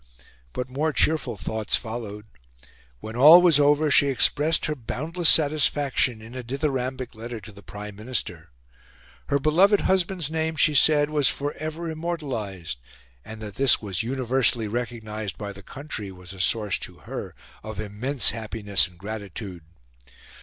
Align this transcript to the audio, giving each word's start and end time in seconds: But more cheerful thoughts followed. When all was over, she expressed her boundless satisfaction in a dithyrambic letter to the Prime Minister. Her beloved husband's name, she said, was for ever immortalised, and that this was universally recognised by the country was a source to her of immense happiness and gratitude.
But 0.51 0.67
more 0.67 0.91
cheerful 0.91 1.37
thoughts 1.37 1.75
followed. 1.75 2.25
When 3.01 3.15
all 3.15 3.39
was 3.39 3.59
over, 3.59 3.91
she 3.91 4.07
expressed 4.07 4.65
her 4.65 4.73
boundless 4.75 5.29
satisfaction 5.29 6.23
in 6.23 6.33
a 6.33 6.41
dithyrambic 6.41 7.13
letter 7.13 7.39
to 7.39 7.51
the 7.51 7.61
Prime 7.61 7.97
Minister. 7.97 8.49
Her 9.27 9.37
beloved 9.37 9.81
husband's 9.81 10.31
name, 10.31 10.55
she 10.55 10.73
said, 10.73 11.11
was 11.11 11.29
for 11.29 11.53
ever 11.53 11.87
immortalised, 11.87 12.79
and 13.23 13.41
that 13.43 13.57
this 13.57 13.79
was 13.79 14.01
universally 14.01 14.67
recognised 14.67 15.37
by 15.37 15.53
the 15.53 15.61
country 15.61 16.11
was 16.11 16.33
a 16.33 16.39
source 16.39 16.79
to 16.79 16.95
her 17.05 17.35
of 17.61 17.79
immense 17.79 18.31
happiness 18.31 18.87
and 18.87 18.97
gratitude. 18.97 19.61